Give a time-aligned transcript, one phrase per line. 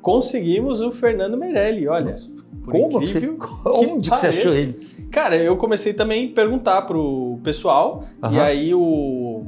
[0.00, 2.16] conseguimos o Fernando Meirelli, olha.
[2.66, 3.02] Como?
[3.02, 4.88] incrível Você, onde que, você achou ele?
[5.10, 8.34] Cara, eu comecei também a perguntar pro pessoal, Aham.
[8.36, 9.46] e aí o,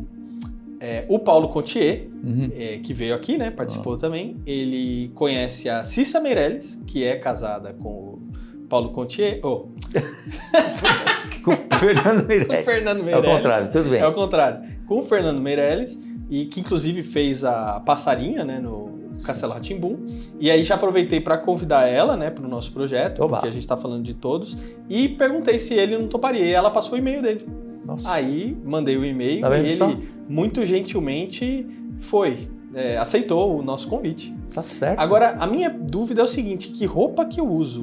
[0.80, 2.50] é, o Paulo Contier, Uhum.
[2.56, 7.72] é, que veio aqui, né, participou também, ele conhece a Cissa Meirelles, que é casada
[7.74, 8.22] com o
[8.68, 9.66] Paulo Contier, oh,
[11.44, 12.60] Com o Fernando Meirelles.
[12.60, 13.36] o Fernando É o Meirelles.
[13.36, 14.00] contrário, tudo bem.
[14.00, 14.68] É o contrário.
[14.86, 15.98] Com o Fernando Meirelles,
[16.30, 19.96] e que inclusive fez a passarinha, né, no Castelo Ratimbum.
[20.40, 23.36] E aí já aproveitei para convidar ela, né, para o nosso projeto, Oba.
[23.36, 24.56] porque a gente está falando de todos,
[24.88, 26.44] e perguntei se ele não toparia.
[26.44, 27.46] E ela passou o e-mail dele.
[27.84, 28.10] Nossa.
[28.10, 29.92] Aí mandei o e-mail Tá e ele só?
[30.28, 31.66] muito gentilmente
[31.98, 34.34] foi, é, aceitou o nosso convite.
[34.54, 34.98] Tá certo.
[34.98, 37.82] Agora, a minha dúvida é o seguinte: que roupa que eu uso,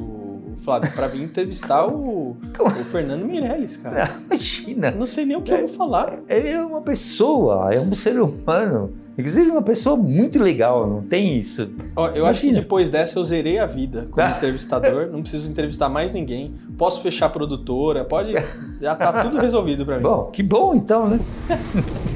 [0.70, 4.12] Flávio, para vir entrevistar o, o Fernando Meirelles, cara?
[4.28, 4.90] Imagina.
[4.90, 6.20] Eu não sei nem o que eu vou falar.
[6.30, 8.92] Ele é uma pessoa, é um ser humano.
[9.18, 11.70] Inclusive, uma pessoa muito legal, não tem isso.
[11.96, 12.62] Ó, eu acho que Imagina.
[12.62, 14.36] depois dessa eu zerei a vida como Ah.
[14.38, 15.08] entrevistador.
[15.12, 16.54] Não preciso entrevistar mais ninguém.
[16.78, 18.34] Posso fechar a produtora, pode.
[18.80, 20.04] Já tá tudo resolvido pra mim.
[20.04, 21.20] Bom, que bom então, né?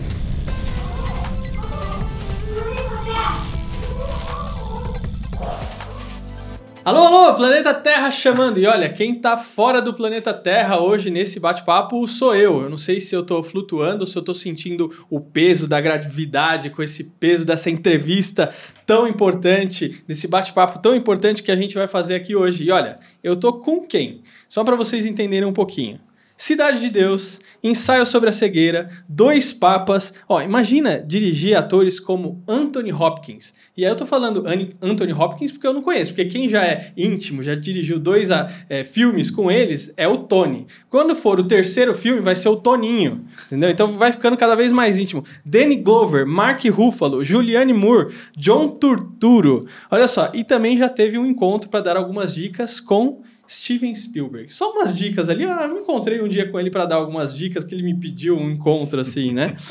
[6.86, 8.60] Alô, alô, Planeta Terra chamando.
[8.60, 12.64] E olha, quem tá fora do planeta Terra hoje nesse bate-papo sou eu.
[12.64, 16.70] Eu não sei se eu tô flutuando se eu tô sentindo o peso da gravidade
[16.70, 18.54] com esse peso dessa entrevista
[18.86, 22.66] tão importante, desse bate-papo tão importante que a gente vai fazer aqui hoje.
[22.66, 24.22] E olha, eu tô com quem?
[24.50, 26.02] Só para vocês entenderem um pouquinho.
[26.44, 30.14] Cidade de Deus, Ensaio sobre a Cegueira, Dois Papas.
[30.28, 33.54] Ó, imagina dirigir atores como Anthony Hopkins.
[33.78, 34.44] E aí eu tô falando
[34.82, 38.46] Anthony Hopkins porque eu não conheço, porque quem já é íntimo, já dirigiu dois ah,
[38.68, 40.68] é, filmes com eles, é o Tony.
[40.90, 43.70] Quando for o terceiro filme, vai ser o Toninho, entendeu?
[43.70, 45.24] Então vai ficando cada vez mais íntimo.
[45.46, 49.66] Danny Glover, Mark Ruffalo, Julianne Moore, John Turturro.
[49.90, 53.22] Olha só, e também já teve um encontro para dar algumas dicas com
[53.54, 54.54] Steven Spielberg.
[54.54, 55.46] Só umas dicas ali.
[55.46, 57.94] Ah, eu me encontrei um dia com ele para dar algumas dicas que ele me
[57.94, 59.56] pediu um encontro assim, né?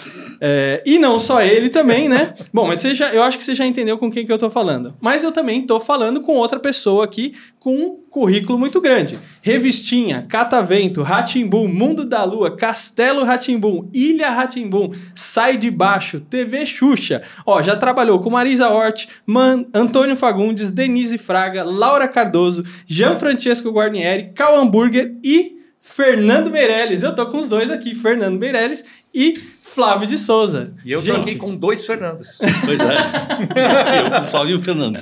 [0.44, 2.34] É, e não só ele também, né?
[2.53, 4.50] Bom, mas você já, eu acho que você já entendeu com quem que eu tô
[4.50, 4.92] falando.
[5.00, 9.18] Mas eu também tô falando com outra pessoa aqui com currículo muito grande.
[9.40, 17.22] Revistinha, Catavento, Ratimbum, Mundo da Lua, Castelo Ratimbum, Ilha Ratimbum, Sai de Baixo, TV Xuxa.
[17.46, 23.70] Ó, já trabalhou com Marisa Hort, Man, Antônio Fagundes, Denise Fraga, Laura Cardoso, Jean Francesco
[23.70, 27.02] Guarnieri, Cal Hamburger e Fernando Meirelles.
[27.02, 28.84] Eu tô com os dois aqui, Fernando Meirelles
[29.14, 29.40] e
[29.75, 30.75] Flávio de Souza.
[30.84, 32.38] E eu tô Gente, aqui com dois Fernandos.
[32.65, 32.94] Pois é.
[34.19, 34.99] Eu, o Flávio e o Fernando.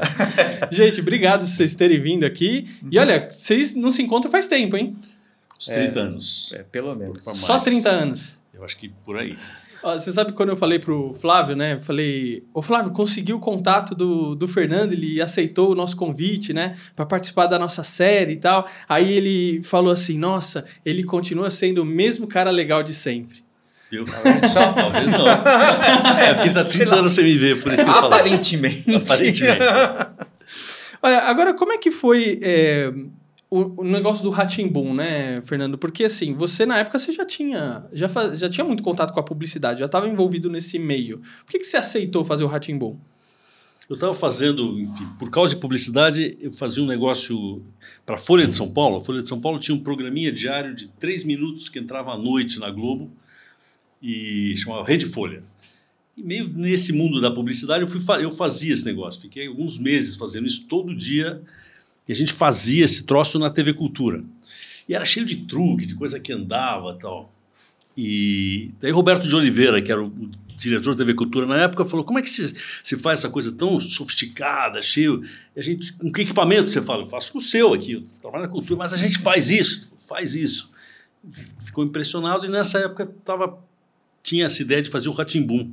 [0.70, 2.68] Gente, obrigado por vocês terem vindo aqui.
[2.90, 4.96] E olha, vocês não se encontram faz tempo, hein?
[5.58, 6.52] Os 30 anos.
[6.54, 7.22] É, pelo menos.
[7.22, 7.64] Só mais.
[7.64, 8.38] 30 anos.
[8.54, 9.36] Eu acho que por aí.
[9.82, 11.74] Ó, Você sabe quando eu falei pro Flávio, né?
[11.74, 16.52] Eu falei, ô Flávio, conseguiu o contato do, do Fernando, ele aceitou o nosso convite,
[16.52, 16.76] né?
[16.94, 18.68] Pra participar da nossa série e tal.
[18.88, 23.42] Aí ele falou assim: nossa, ele continua sendo o mesmo cara legal de sempre.
[23.92, 25.28] Eu, talvez não.
[25.28, 28.28] É, porque tá 30 anos sem me ver, por isso que eu falo assim.
[28.34, 28.94] Aparentemente.
[28.94, 29.62] Aparentemente.
[31.02, 32.92] Olha, agora como é que foi é,
[33.50, 35.78] o, o negócio do Ratimbum, né, Fernando?
[35.78, 39.20] Porque assim, você na época você já tinha, já, fa- já tinha muito contato com
[39.20, 41.18] a publicidade, já estava envolvido nesse meio.
[41.44, 42.96] Por que, que você aceitou fazer o Ratimbum?
[43.88, 47.60] Eu estava fazendo, enfim, por causa de publicidade, eu fazia um negócio
[48.06, 48.98] para a Folha de São Paulo.
[48.98, 52.16] A Folha de São Paulo tinha um programinha diário de três minutos que entrava à
[52.16, 53.10] noite na Globo
[54.02, 55.42] e chamava Rede Folha.
[56.16, 59.20] E meio nesse mundo da publicidade, eu, fui, eu fazia esse negócio.
[59.20, 61.42] Fiquei alguns meses fazendo isso todo dia
[62.08, 64.24] e a gente fazia esse troço na TV Cultura.
[64.88, 67.32] E era cheio de truque, de coisa que andava tal.
[67.96, 70.12] E daí Roberto de Oliveira, que era o,
[70.60, 73.50] diretor da TV Cultura na época, falou: como é que se, se faz essa coisa
[73.50, 75.22] tão sofisticada, cheio.
[75.56, 77.02] A gente, com que equipamento você fala?
[77.02, 79.94] Eu faço com o seu aqui, eu trabalho na cultura, mas a gente faz isso,
[80.06, 80.70] faz isso.
[81.64, 83.58] Ficou impressionado e nessa época tava,
[84.22, 85.72] tinha essa ideia de fazer o Ratimbum.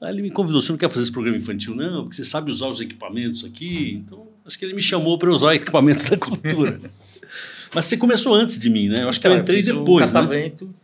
[0.00, 1.74] Aí ele me convidou: você não quer fazer esse programa infantil?
[1.74, 3.94] Não, porque você sabe usar os equipamentos aqui.
[4.04, 6.80] Então, acho que ele me chamou para usar equipamentos da cultura.
[7.74, 9.02] Mas você começou antes de mim, né?
[9.04, 10.20] Eu acho que eu entrei depois, né?
[10.20, 10.74] Catavento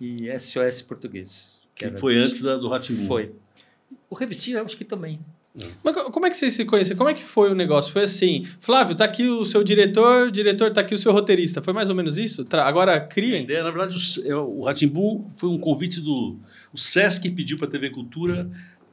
[0.00, 1.58] e SOS Português.
[1.74, 3.06] Que era- foi antes da, do Ratimbum.
[3.06, 3.32] Foi.
[4.08, 5.18] O Revistinha, eu acho que também.
[5.82, 6.96] Mas co- como é que vocês se conheceram?
[6.98, 7.92] Como é que foi o negócio?
[7.92, 11.60] Foi assim, Flávio, tá aqui o seu diretor, diretor, tá aqui o seu roteirista.
[11.60, 12.44] Foi mais ou menos isso?
[12.44, 13.42] Tra- Agora A criem.
[13.42, 16.36] ideia, na verdade, o- é, o Ratimbum foi um convite do.
[16.72, 18.48] O Sesc pediu para a TV Cultura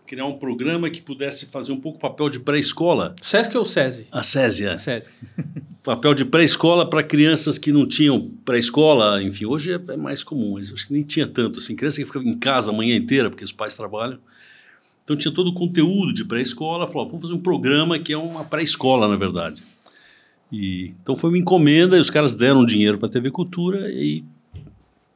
[0.07, 3.13] criar um programa que pudesse fazer um pouco papel de pré-escola.
[3.21, 4.07] Sesc ou SESI?
[4.11, 4.77] A Césia.
[4.77, 5.09] Sesc.
[5.83, 9.21] Papel de pré-escola para crianças que não tinham pré-escola.
[9.23, 11.59] Enfim, hoje é, é mais comum, mas acho que nem tinha tanto.
[11.59, 14.17] Assim, criança que fica em casa a manhã inteira porque os pais trabalham.
[15.07, 16.85] Então tinha todo o conteúdo de pré-escola.
[16.85, 19.63] Falou, vamos fazer um programa que é uma pré-escola, na verdade.
[20.51, 24.25] E, então foi uma encomenda e os caras deram dinheiro para a TV Cultura e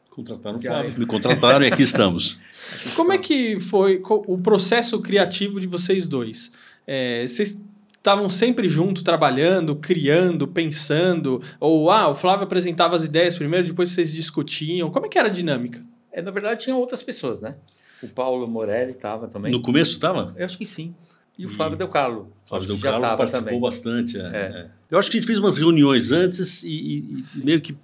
[0.09, 0.93] contrataram o Flávio.
[0.97, 2.39] Me contrataram e aqui estamos.
[2.95, 6.53] Como é que foi o processo criativo de vocês dois?
[6.87, 7.61] É, vocês
[7.91, 11.43] estavam sempre juntos, trabalhando, criando, pensando?
[11.59, 14.89] Ou, ah, o Flávio apresentava as ideias primeiro, depois vocês discutiam?
[14.89, 15.83] Como é que era a dinâmica?
[16.13, 17.55] É, na verdade, tinha outras pessoas, né?
[18.03, 19.51] O Paulo Morelli estava também.
[19.51, 20.33] No começo estava?
[20.37, 20.95] Eu acho que sim.
[21.37, 22.31] E o Flávio Del Carlo.
[22.45, 23.61] O Flávio Del Carlo participou também.
[23.61, 24.17] bastante.
[24.17, 24.25] É, é.
[24.25, 24.69] É.
[24.91, 27.75] Eu acho que a gente fez umas reuniões antes e, e, e meio que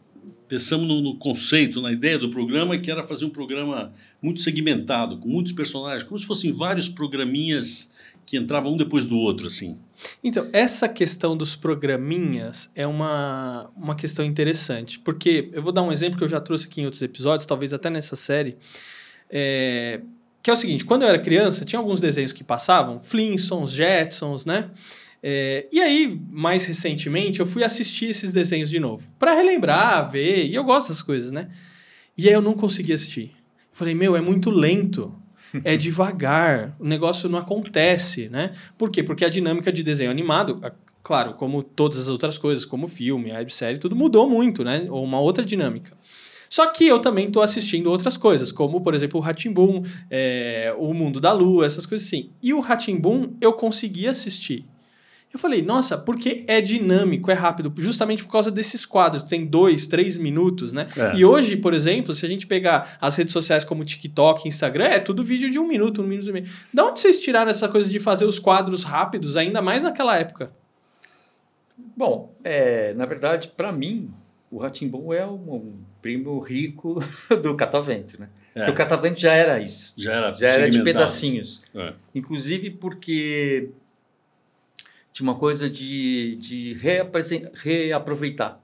[0.48, 3.92] pensamos no, no, conceito, na ideia do programa, que era fazer um programa
[4.22, 7.92] muito segmentado, com muitos personagens, como se fossem vários programinhas
[8.26, 9.78] que entravam um depois do outro, assim.
[10.24, 15.92] Então, essa questão dos programinhas é uma, uma questão interessante, porque eu vou dar um
[15.92, 18.58] exemplo que eu já trouxe aqui em outros episódios, talvez até nessa série,
[19.30, 20.02] é,
[20.42, 24.46] que é o seguinte, quando eu era criança, tinha alguns desenhos que passavam, Flintstones, Jetsons,
[24.46, 24.70] né?
[25.22, 30.46] É, e aí, mais recentemente, eu fui assistir esses desenhos de novo, para relembrar, ver,
[30.46, 31.50] e eu gosto das coisas, né?
[32.18, 33.34] E aí eu não consegui assistir.
[33.58, 35.14] Eu falei, meu, é muito lento
[35.64, 38.52] é devagar, o negócio não acontece, né?
[38.78, 39.04] Por quê?
[39.04, 40.62] Porque a dinâmica de desenho animado,
[41.04, 44.88] claro, como todas as outras coisas, como filme, websérie, tudo mudou muito, né?
[44.90, 45.97] Ou uma outra dinâmica.
[46.50, 50.94] Só que eu também estou assistindo outras coisas, como, por exemplo, o Ratimbun, é, o
[50.94, 52.32] Mundo da Lua, essas coisas assim.
[52.42, 54.66] E o Ratimbun eu consegui assistir.
[55.34, 59.86] Eu falei, nossa, porque é dinâmico, é rápido, justamente por causa desses quadros, tem dois,
[59.86, 60.88] três minutos, né?
[60.96, 61.18] É.
[61.18, 65.00] E hoje, por exemplo, se a gente pegar as redes sociais como TikTok, Instagram, é
[65.00, 66.46] tudo vídeo de um minuto, um minuto e meio.
[66.74, 70.52] Da onde vocês tiraram essa coisa de fazer os quadros rápidos, ainda mais naquela época?
[71.96, 74.10] Bom, é, na verdade, para mim,
[74.50, 75.74] o Ratimbum é um, um,
[76.08, 77.04] primo rico
[77.44, 78.30] do Catavento, né?
[78.56, 78.70] É.
[78.70, 79.94] O Catavento já era isso.
[79.98, 81.62] Já era Já era de pedacinhos.
[81.76, 81.94] É.
[82.16, 83.70] Inclusive porque
[85.12, 86.78] tinha uma coisa de, de
[87.54, 88.60] reaproveitar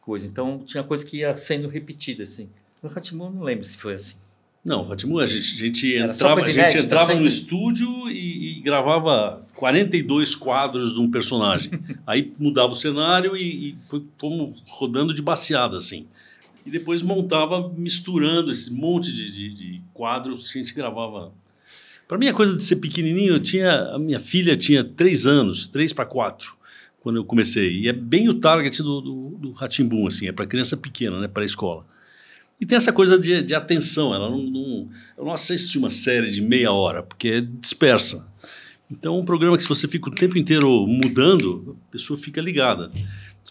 [0.00, 0.26] coisa.
[0.26, 2.50] Então, tinha coisa que ia sendo repetida, assim.
[2.82, 4.16] No Ratimu, não lembro se foi assim.
[4.62, 9.46] Não, Ratimu, a gente, a gente entrava, a gente entrava no estúdio e, e, gravava
[9.54, 11.72] 42 quadros de um personagem.
[12.06, 16.06] Aí mudava o cenário e, e foi, fomos rodando de baseada, assim.
[16.64, 21.32] E depois montava misturando esse monte de, de, de quadros, a gente gravava
[22.10, 25.68] para mim, a coisa de ser pequenininho, eu tinha, a minha filha tinha três anos,
[25.68, 26.56] três para quatro,
[26.98, 27.82] quando eu comecei.
[27.82, 31.28] E é bem o target do, do, do Ratimbum, assim, é para criança pequena, né,
[31.28, 31.86] para a escola.
[32.60, 36.32] E tem essa coisa de, de atenção, ela não, não, eu não assisto uma série
[36.32, 38.28] de meia hora, porque é dispersa.
[38.90, 42.90] Então, um programa que se você fica o tempo inteiro mudando, a pessoa fica ligada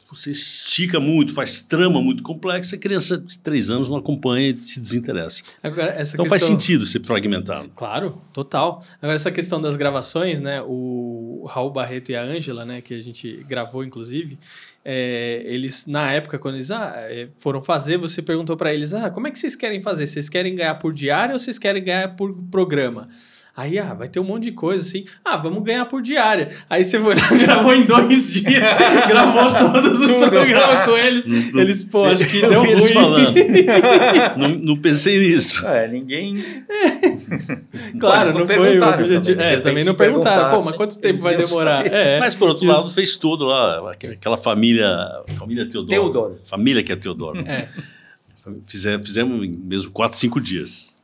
[0.10, 4.62] você estica muito, faz trama muito complexa, a criança de três anos não acompanha e
[4.62, 5.44] se desinteressa.
[5.62, 6.26] Agora, então questão...
[6.26, 7.70] faz sentido ser fragmentado.
[7.76, 8.84] Claro, total.
[9.02, 10.62] Agora, essa questão das gravações, né?
[10.62, 14.38] O Raul Barreto e a Ângela, né, que a gente gravou, inclusive,
[14.84, 19.10] é, eles, na época, quando eles ah, é, foram fazer, você perguntou para eles: ah,
[19.10, 20.08] como é que vocês querem fazer?
[20.08, 23.10] Vocês querem ganhar por diário ou vocês querem ganhar por programa?
[23.60, 25.04] Aí, ah, vai ter um monte de coisa assim.
[25.24, 26.50] Ah, vamos ganhar por diária.
[26.70, 28.46] Aí você foi lá, gravou em dois dias,
[29.06, 31.54] gravou todos os programas com eles.
[31.54, 32.70] Eles, pô, acho que deu ruim.
[32.70, 33.36] Eles falando.
[34.40, 35.68] não, não pensei nisso.
[35.68, 36.42] É, ninguém.
[38.00, 39.38] claro, não, não foi o objetivo.
[39.38, 40.58] Também, é, também não perguntaram.
[40.58, 41.86] Pô, mas quanto tempo vai demorar?
[41.86, 43.92] É, mas por outro lado, fez tudo lá.
[43.92, 44.88] Aquela família.
[45.36, 45.90] Família Teodoro.
[45.90, 46.40] Teodoro.
[46.46, 47.42] Família que é Teodoro.
[47.42, 47.68] É.
[48.64, 50.98] Fizemos, fizemos mesmo quatro, cinco dias.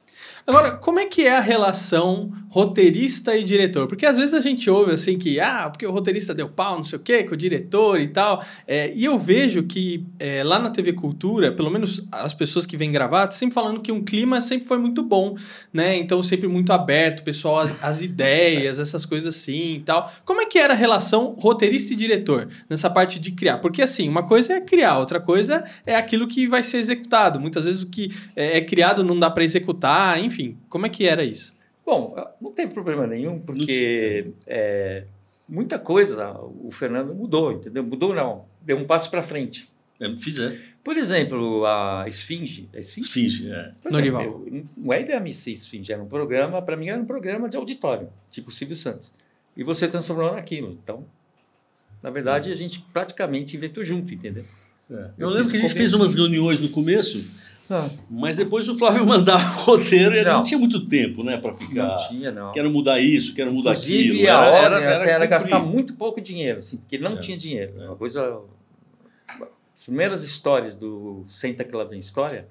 [0.48, 3.88] Agora, como é que é a relação roteirista e diretor?
[3.88, 6.84] Porque às vezes a gente ouve assim que, ah, porque o roteirista deu pau, não
[6.84, 8.44] sei o quê, com o diretor e tal.
[8.68, 12.78] É, e eu vejo que é, lá na TV Cultura, pelo menos as pessoas que
[12.78, 15.36] vêm gravar, sempre falando que um clima sempre foi muito bom,
[15.74, 15.98] né?
[15.98, 20.14] Então sempre muito aberto, pessoal, as, as ideias, essas coisas assim e tal.
[20.24, 23.58] Como é que era a relação roteirista e diretor nessa parte de criar?
[23.58, 27.40] Porque assim, uma coisa é criar, outra coisa é aquilo que vai ser executado.
[27.40, 30.89] Muitas vezes o que é, é criado não dá para executar, enfim enfim, como é
[30.89, 31.56] que era isso?
[31.86, 35.06] Bom, não tem problema nenhum, porque é,
[35.48, 37.84] muita coisa o Fernando mudou, entendeu?
[37.84, 39.70] Mudou não, deu um passo para frente.
[40.00, 40.60] É, fizer.
[40.84, 42.70] Por exemplo, a Esfinge.
[42.74, 43.72] A Esfinge, Esfinge é.
[44.75, 48.10] Não é ideia ser Esfinge, era um programa, para mim era um programa de auditório,
[48.30, 49.13] tipo Silvio Santos.
[49.56, 50.77] E você transformou naquilo.
[50.84, 51.06] Então,
[52.04, 52.54] na verdade, é.
[52.54, 54.44] a gente praticamente inventou junto, entendeu?
[54.92, 54.94] É.
[54.94, 57.24] Eu, Eu lembro que a gente fez umas reuniões no começo
[57.69, 57.89] ah.
[58.10, 60.34] Mas depois o Flávio mandava o roteiro e não.
[60.36, 61.88] não tinha muito tempo, né, para ficar.
[61.88, 62.51] Não tinha, não.
[62.51, 64.29] Quero mudar isso, quero mudar Inclusive, aquilo.
[64.29, 67.19] A era, ordem, era, era, era gastar muito pouco dinheiro, assim, porque ele não é.
[67.19, 67.74] tinha dinheiro.
[67.79, 67.88] É.
[67.88, 68.41] Uma coisa.
[69.74, 72.48] As primeiras histórias do Senta que lá vem história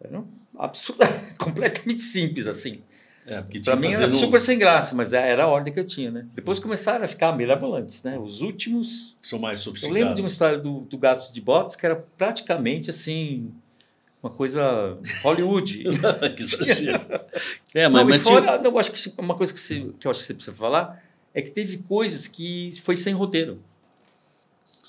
[0.00, 2.80] eram absurdas, completamente simples, assim.
[3.26, 6.10] É, que mim era no- super sem graça, mas era a ordem que eu tinha,
[6.10, 6.26] né?
[6.34, 8.18] Depois começaram a ficar mirabolantes, né?
[8.18, 9.16] Os últimos.
[9.20, 9.94] São mais Eu sofisticados.
[10.00, 13.52] lembro de uma história do, do Gato de Botas que era praticamente assim.
[14.22, 15.84] Uma coisa Hollywood.
[16.36, 17.00] que exagero.
[17.74, 20.06] É, mas, não, mas tinha- fora, não, eu acho que uma coisa que, você, que
[20.06, 23.62] eu acho que você precisa falar é que teve coisas que foi sem roteiro.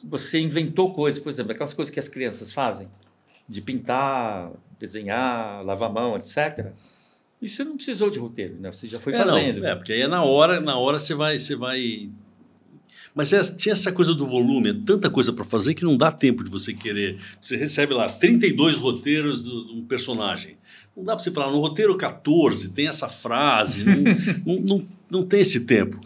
[0.03, 2.89] Você inventou coisas, por exemplo, aquelas coisas que as crianças fazem,
[3.47, 6.71] de pintar, desenhar, lavar a mão, etc.
[7.39, 8.71] Isso não precisou de roteiro, né?
[8.73, 9.63] Você já foi É, não, fazendo.
[9.65, 12.09] é, porque aí é na hora, na hora você vai, você vai.
[13.13, 16.12] Mas é- tinha essa coisa do volume, é tanta coisa para fazer que não dá
[16.12, 17.17] tempo de você querer.
[17.39, 20.57] Você recebe lá 32 roteiros de um personagem.
[20.95, 23.95] Não dá para você falar, no roteiro 14 tem essa frase, não,
[24.45, 26.00] não, não, não tem esse tempo.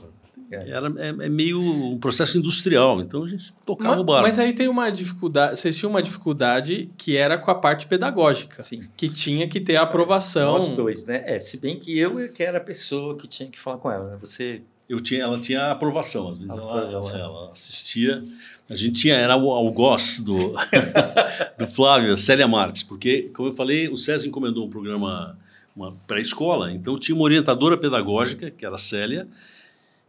[0.51, 0.69] É.
[0.69, 4.27] Era, é, é meio um processo industrial, então a gente tocava Ma- o barco.
[4.27, 5.59] Mas aí tem uma dificuldade.
[5.59, 8.61] Vocês tinham uma dificuldade que era com a parte pedagógica.
[8.61, 8.83] Sim.
[8.95, 10.53] Que tinha que ter a aprovação.
[10.53, 11.23] Nós dois, né?
[11.25, 14.11] É, se bem que eu que era a pessoa que tinha que falar com ela,
[14.11, 14.17] né?
[14.21, 17.19] Você Eu tinha, ela tinha aprovação, às vezes ela, ela, Aprovação.
[17.19, 18.23] ela assistia.
[18.69, 20.37] A gente tinha, era o algoz do,
[21.57, 25.37] do Flávio, a Célia Marques, porque, como eu falei, o César encomendou um programa
[25.75, 29.27] uma pré-escola, então tinha uma orientadora pedagógica, que era a Célia,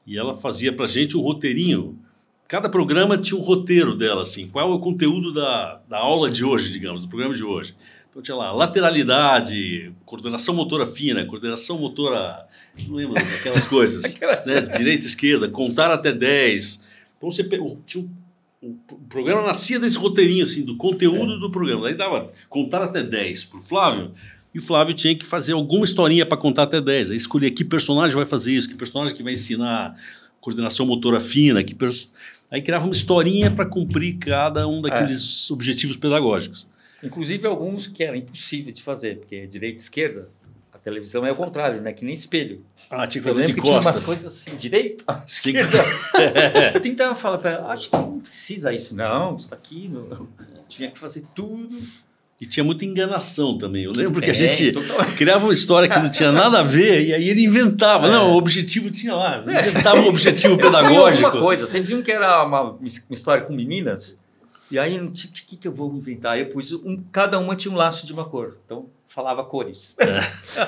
[0.06, 1.99] e ela fazia para gente um roteirinho.
[2.47, 6.45] Cada programa tinha um roteiro dela, assim, qual é o conteúdo da, da aula de
[6.45, 7.75] hoje, digamos, do programa de hoje.
[8.16, 12.46] Então tinha lá lateralidade, coordenação motora fina, coordenação motora.
[12.88, 14.14] Não lembro daquelas coisas.
[14.14, 14.62] Aquelas- né?
[14.62, 16.82] Direita, esquerda, contar até 10.
[17.18, 17.46] Então você
[17.85, 18.08] tinha um-
[18.62, 18.75] o,
[19.11, 21.82] programa nascia desse roteirinho, assim, do conteúdo do programa.
[21.82, 24.12] Daí dava contar até 10 para o Flávio.
[24.54, 27.11] E o Flávio tinha que fazer alguma historinha para contar até 10.
[27.11, 29.94] Aí escolher que personagem vai fazer isso, que personagem que vai ensinar
[30.40, 32.11] coordenação motora fina, que pers-
[32.50, 36.66] aí criava uma historinha para cumprir cada um daqueles objetivos pedagógicos.
[37.06, 40.28] Inclusive alguns que era impossível de fazer, porque direita e esquerda,
[40.72, 41.92] a televisão é o contrário, né?
[41.92, 42.62] Que nem espelho.
[42.90, 44.04] Ah, tinha que fazer de que tinha umas costas.
[44.04, 45.78] coisas assim, direita, que- esquerda.
[46.75, 48.94] Eu tentava falar para ela, acho que não precisa isso.
[48.94, 49.88] Não, isso tá aqui.
[49.88, 50.28] Não.
[50.68, 51.78] Tinha que fazer tudo.
[52.38, 53.84] E tinha muita enganação também.
[53.84, 56.62] Eu lembro que a É, gente total- criava uma história que não tinha nada a
[56.62, 58.08] ver e aí ele inventava.
[58.08, 58.10] É.
[58.10, 59.38] Não, o objetivo tinha lá.
[59.42, 61.25] Inventava um objetivo pedagógico.
[61.28, 61.66] alguma coisa.
[61.66, 62.78] Teve um que era uma, uma
[63.10, 64.18] história com meninas.
[64.70, 66.38] E aí, o que, que, que eu vou inventar?
[66.38, 68.56] Eu pus, um, cada uma tinha um laço de uma cor.
[68.64, 69.94] Então, falava cores.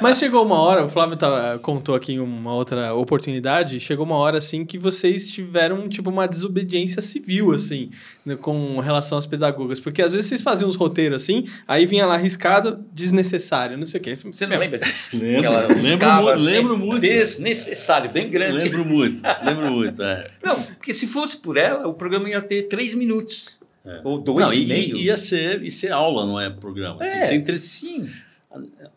[0.01, 4.15] Mas chegou uma hora, o Flávio tava- contou aqui em uma outra oportunidade, chegou uma
[4.15, 7.91] hora assim que vocês tiveram tipo uma desobediência civil assim,
[8.25, 12.07] né, com relação às pedagogas, porque às vezes vocês faziam uns roteiros assim, aí vinha
[12.07, 14.17] lá arriscado, desnecessário, não sei o quê.
[14.31, 15.09] Você não lembra disso?
[15.19, 17.01] Lembro, Aquela lembro, muito, assim, lembro muito.
[17.01, 18.65] Desnecessário, bem grande.
[18.65, 20.01] Lembro muito, lembro muito.
[20.03, 20.31] é.
[20.45, 23.58] Não, porque se fosse por ela, o programa ia ter três minutos.
[23.89, 24.01] É.
[24.05, 24.97] Ou dois Não, e, e, meio.
[24.97, 26.99] ia ser, ia ser aula, não é programa.
[26.99, 27.59] Tinha que ser entre...
[27.59, 28.09] sim.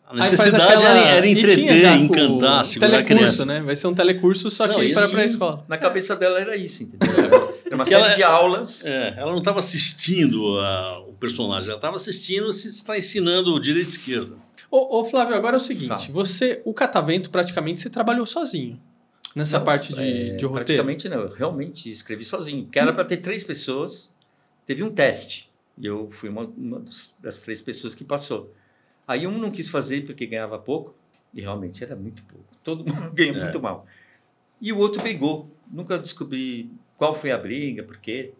[0.06, 3.44] A necessidade aquela- era, entreter, encantar, o segurar a telecurso, criança.
[3.46, 3.60] né?
[3.62, 5.64] Vai ser um telecurso só que isso para a escola.
[5.68, 7.08] Na cabeça dela era isso, entendeu?
[7.12, 8.84] Era uma, era uma série ela- de aulas.
[8.86, 13.88] É, ela não estava assistindo a- o personagem, ela estava assistindo se está ensinando direita
[13.88, 14.34] e esquerda.
[14.70, 16.00] Ô, ô, Flávio, agora é o seguinte, Fala.
[16.10, 18.80] você, o catavento praticamente você trabalhou sozinho
[19.36, 20.04] nessa Não, parte de, é,
[20.36, 20.52] de roteiro.
[20.52, 22.64] Praticamente não, eu realmente escrevi sozinho.
[22.64, 24.10] Porque era para ter três pessoas,
[24.72, 25.50] teve um teste.
[25.78, 26.84] E eu fui uma, uma
[27.20, 28.54] das três pessoas que passou.
[29.06, 30.94] Aí um não quis fazer porque ganhava pouco,
[31.34, 32.46] e realmente era muito pouco.
[32.62, 33.40] Todo mundo ganha É.
[33.42, 33.86] muito mal.
[34.60, 35.50] E o outro brigou.
[35.70, 38.32] Nunca descobri qual foi a briga, por quê.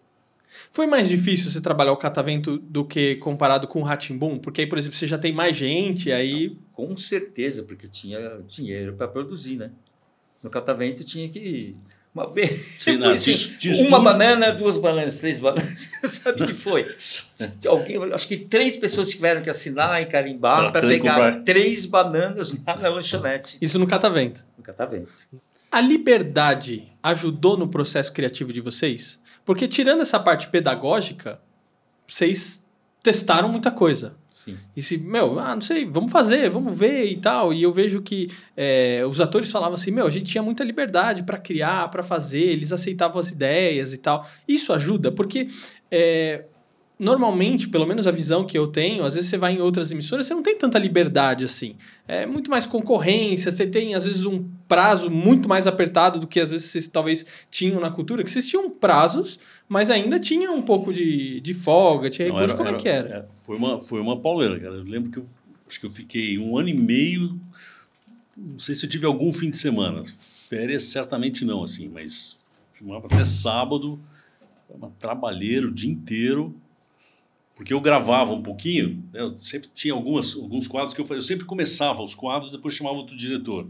[0.71, 4.37] Foi mais difícil você trabalhar o catavento do que comparado com o Ratimbum?
[4.37, 6.55] Porque aí, por exemplo, você já tem mais gente, aí.
[6.71, 9.71] Com certeza, porque tinha dinheiro para produzir, né?
[10.43, 11.75] No catavento tinha que.
[12.13, 12.75] Uma vez.
[12.77, 14.03] Sim, não, assim, tinha- tinha uma estúdio.
[14.03, 15.89] banana, duas bananas, três bananas.
[16.05, 16.85] Sabe o que foi?
[17.67, 21.43] Alguém, acho que três pessoas tiveram que assinar e carimbar para Tratando de pegar comprar.
[21.43, 23.57] três bananas lá na lanchonete.
[23.59, 24.45] Isso no catavento.
[24.57, 25.11] No catavento.
[25.71, 29.19] A liberdade ajudou no processo criativo de vocês?
[29.43, 31.41] Porque tirando essa parte pedagógica,
[32.07, 32.67] vocês
[33.01, 34.15] testaram muita coisa.
[34.43, 34.57] Sim.
[34.75, 37.53] E se, meu, ah, não sei, vamos fazer, vamos ver e tal.
[37.53, 41.23] E eu vejo que é, os atores falavam assim, meu, a gente tinha muita liberdade
[41.23, 44.27] para criar, para fazer, eles aceitavam as ideias e tal.
[44.45, 45.47] Isso ajuda, porque
[45.89, 46.43] é,
[47.03, 50.25] normalmente, pelo menos a visão que eu tenho, às vezes você vai em outras emissoras,
[50.25, 51.75] você não tem tanta liberdade assim.
[52.07, 56.39] É muito mais concorrência, você tem às vezes um prazo muito mais apertado do que
[56.39, 60.61] às vezes vocês talvez tinham na cultura, que vocês tinham prazos, mas ainda tinha um
[60.61, 63.09] pouco de, de folga, tinha Não, recurso, como é que era?
[63.09, 64.75] é, foi, uma, foi uma pauleira, cara.
[64.75, 65.25] Eu lembro que eu
[65.67, 67.39] acho que eu fiquei um ano e meio.
[68.35, 70.03] Não sei se eu tive algum fim de semana.
[70.49, 72.39] Férias, certamente não, assim, mas
[72.73, 73.99] filmava até sábado,
[74.69, 76.55] uma trabalheiro o dia inteiro.
[77.55, 81.19] Porque eu gravava um pouquinho, né, eu sempre tinha algumas, alguns quadros que eu fazia.
[81.19, 83.67] Eu sempre começava os quadros, depois chamava outro diretor.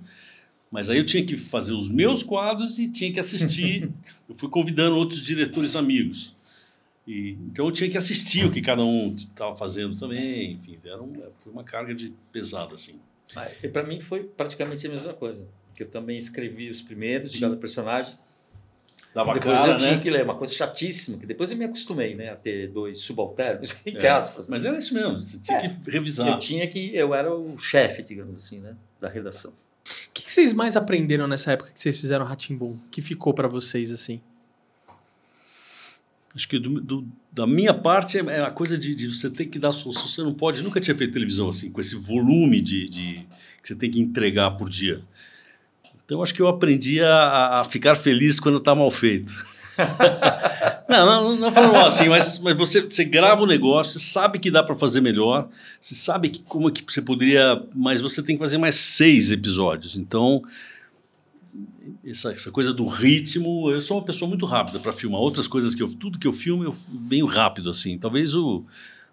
[0.71, 3.91] Mas aí eu tinha que fazer os meus quadros e tinha que assistir.
[4.27, 6.35] eu fui convidando outros diretores amigos.
[7.05, 10.53] E, então eu tinha que assistir o que cada um estava fazendo também.
[10.53, 12.99] Enfim, era um, foi uma carga de pesada assim.
[13.61, 15.45] E para mim foi praticamente a mesma coisa.
[15.67, 18.15] Porque eu também escrevi os primeiros de cada personagem.
[19.13, 20.00] Dava depois cara, eu tinha né?
[20.00, 22.29] que ler, uma coisa chatíssima, que depois eu me acostumei, né?
[22.32, 24.50] A ter dois subalternos, entre É, aspas.
[24.50, 25.70] Mas era isso mesmo, você tinha É.
[25.70, 26.27] que revisar.
[26.29, 28.75] Eu tinha que, eu era o chefe, digamos assim, né?
[29.00, 29.51] Da redação.
[29.51, 32.75] O que, que vocês mais aprenderam nessa época que vocês fizeram Ratimbum?
[32.89, 34.20] Que ficou pra vocês assim?
[36.36, 39.60] Acho que do- do- da minha parte é a coisa de, de você ter que
[39.60, 40.08] dar solução.
[40.08, 43.27] Você não pode, nunca tinha feito televisão assim, com esse volume de, de-
[43.62, 45.01] que você tem que entregar por dia.
[46.05, 49.33] Então acho que eu aprendi a, a ficar feliz quando está mal feito.
[50.88, 54.51] não, não, não falando assim, mas, mas você, você grava o negócio, você sabe que
[54.51, 55.50] dá para fazer melhor,
[55.81, 59.95] você sabe que, como que você poderia, mas você tem que fazer mais seis episódios.
[59.95, 60.43] Então
[62.05, 65.22] essa, essa coisa do ritmo, eu sou uma pessoa muito rápida para filmar.
[65.22, 67.98] Outras coisas que eu, tudo que eu filmo, eu bem rápido assim.
[67.98, 68.63] Talvez o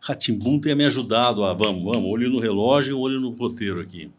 [0.01, 4.11] Ratimbum tenha me ajudado a, vamos, vamos, olho no relógio, olho no roteiro aqui.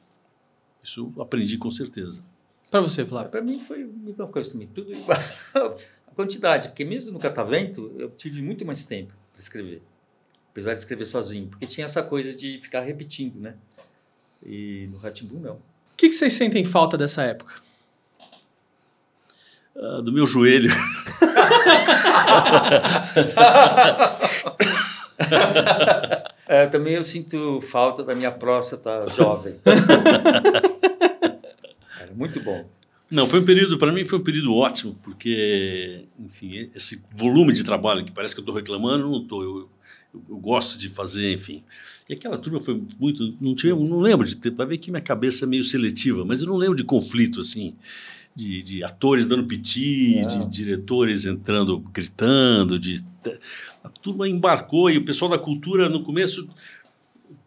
[0.84, 2.24] Isso aprendi com certeza.
[2.72, 3.30] Pra você, Flávio.
[3.30, 5.20] Para mim foi a mesma coisa também, tudo igual.
[6.08, 9.82] A quantidade, porque mesmo no Catavento eu tive muito mais tempo para escrever.
[10.51, 13.56] Apesar de escrever sozinho, porque tinha essa coisa de ficar repetindo, né?
[14.44, 15.56] E no Ratimbu não.
[15.56, 15.62] O
[15.96, 17.62] que, que vocês sentem falta dessa época?
[19.75, 20.70] Ah, do meu joelho.
[26.48, 29.56] É, também eu sinto falta da minha próstata jovem.
[32.12, 32.70] Era muito bom.
[33.10, 37.63] Não, foi um período, para mim foi um período ótimo, porque, enfim, esse volume de
[37.63, 39.44] trabalho que parece que eu estou reclamando, não estou.
[39.44, 39.70] Eu, eu,
[40.30, 41.63] eu gosto de fazer, enfim.
[42.08, 43.36] E aquela turma foi muito.
[43.41, 44.51] Não, tinha, não lembro de ter.
[44.51, 47.75] Vai ver que minha cabeça é meio seletiva, mas eu não lembro de conflito, assim.
[48.34, 53.03] De, de atores dando piti, de diretores entrando, gritando, de.
[53.84, 56.48] A turma embarcou e o pessoal da cultura, no começo,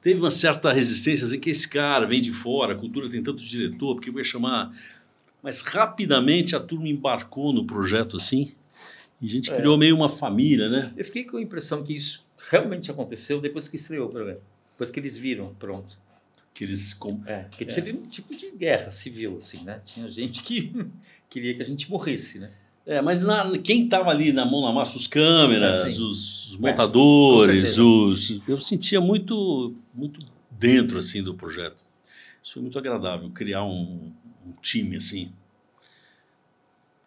[0.05, 3.43] teve uma certa resistência, assim, que esse cara vem de fora, a cultura tem tanto
[3.43, 4.71] diretor, porque vai chamar.
[5.43, 8.53] Mas rapidamente a turma embarcou no projeto assim,
[9.21, 9.57] e a gente É.
[9.57, 10.93] criou meio uma família, né?
[10.95, 14.41] Eu fiquei com a impressão que isso realmente aconteceu depois que estreou o programa.
[14.73, 15.97] Depois que eles viram, pronto.
[16.53, 19.81] Que eles com- É, porque teve um tipo de guerra civil, assim, né?
[19.85, 20.71] Tinha gente que
[21.31, 22.51] queria que a gente morresse, né?
[22.87, 26.59] É, mas na- quem estava ali na mão na massa, os câmeras, É, os, É,
[26.71, 27.83] montadores, certeza.
[27.83, 30.21] os, eu sentia muito, muito
[30.51, 31.83] dentro assim do projeto.
[32.43, 34.13] Isso foi muito agradável, criar um,
[34.47, 35.33] um time assim.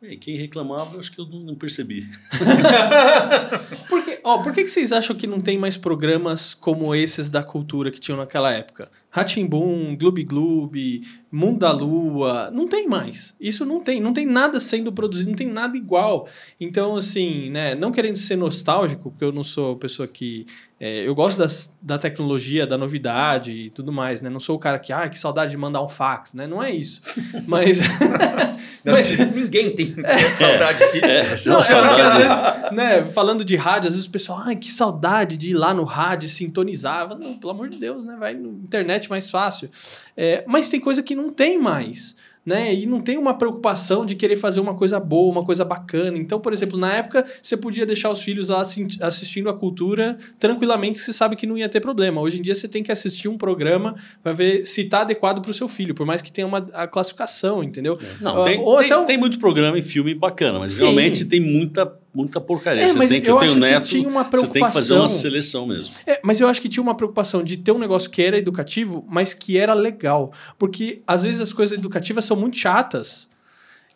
[0.02, 2.08] E quem reclamava, eu acho que eu não, não percebi.
[3.90, 7.30] Por que, ó, por que, que vocês acham que não tem mais programas como esses
[7.30, 8.92] da cultura que tinham naquela época?
[9.18, 11.02] Ratimbum, Gloob Gloob,
[11.32, 13.36] Mundo da Lua, não tem mais.
[13.40, 16.28] Isso não tem, não tem nada sendo produzido, não tem nada igual.
[16.60, 20.46] Então, assim, né, não querendo ser nostálgico, porque eu não sou pessoa que.
[20.80, 24.30] é, eu gosto das, da tecnologia, da novidade e tudo mais, né?
[24.30, 26.48] Não sou o cara que, ah, que saudade de mandar um fax, né?
[26.48, 27.02] Não é isso.
[27.48, 27.80] Mas.
[28.86, 29.94] mas Ninguém tem
[30.34, 31.06] saudade disso.
[31.06, 32.18] É, é não, é às saudade.
[32.18, 35.74] vezes, né, falando de rádio, às vezes o pessoal, ai, que saudade de ir lá
[35.74, 37.10] no rádio e sintonizar.
[37.18, 38.16] Não, pelo amor de Deus, né?
[38.18, 39.70] Vai na internet mais fácil.
[40.16, 42.16] É, mas tem coisa que não tem mais.
[42.46, 42.74] Né?
[42.74, 46.18] E não tem uma preocupação de querer fazer uma coisa boa, uma coisa bacana.
[46.18, 48.62] Então, por exemplo, na época, você podia deixar os filhos lá
[49.02, 52.22] assistindo a cultura tranquilamente, você sabe que não ia ter problema.
[52.22, 55.52] Hoje em dia, você tem que assistir um programa para ver se está adequado para
[55.52, 58.00] o seu filho, por mais que tenha uma a classificação, entendeu?
[58.22, 60.84] Não, tem, Ou tem, então- tem muito programa e filme bacana, mas Sim.
[60.84, 61.86] realmente tem muita,
[62.18, 62.82] muita porcaria.
[62.82, 65.94] É, você tem que acho que neto, uma você tem que fazer uma seleção mesmo.
[66.06, 69.06] É, mas eu acho que tinha uma preocupação de ter um negócio que era educativo,
[69.08, 70.34] mas que era legal.
[70.58, 73.27] Porque às vezes as coisas educativas são muito chatas.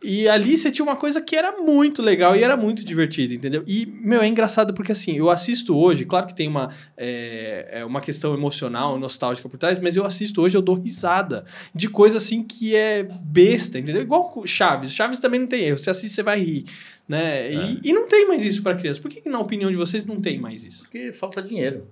[0.03, 3.63] E ali você tinha uma coisa que era muito legal e era muito divertida, entendeu?
[3.67, 7.85] E, meu, é engraçado porque assim, eu assisto hoje, claro que tem uma, é, é
[7.85, 12.17] uma questão emocional, nostálgica por trás, mas eu assisto hoje, eu dou risada de coisa
[12.17, 14.01] assim que é besta, entendeu?
[14.01, 14.91] Igual Chaves.
[14.91, 15.77] Chaves também não tem erro.
[15.77, 16.65] Você assiste, você vai rir.
[17.07, 17.53] Né?
[17.53, 18.99] E, e não tem mais isso para criança.
[19.01, 20.83] Por que, que, na opinião de vocês, não tem mais isso?
[20.83, 21.87] Porque falta dinheiro.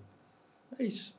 [0.80, 1.13] É isso.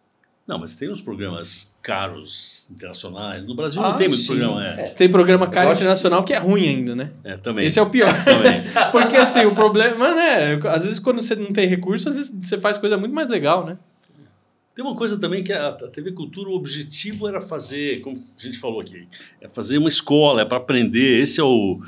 [0.51, 3.47] Não, mas tem uns programas caros, internacionais.
[3.47, 4.27] No Brasil Ah, não tem muito sim.
[4.27, 4.65] programa.
[4.65, 7.13] É, Tem programa caro internacional que é ruim ainda, né?
[7.23, 7.65] é, também.
[7.65, 8.13] Esse é o pior.
[8.25, 8.61] também.
[8.91, 10.55] Porque assim, o problema, né?
[10.65, 13.65] Às vezes quando você não tem recurso, às vezes você faz coisa muito mais legal,
[13.65, 13.79] né?
[14.75, 18.43] Tem uma coisa também que a a TV Cultura, o objetivo era fazer, como a
[18.43, 19.07] gente falou aqui,
[19.41, 21.21] é fazer uma escola, é para aprender.
[21.21, 21.81] Esse é o.